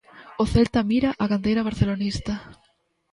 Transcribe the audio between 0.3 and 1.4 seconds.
O Celta mira á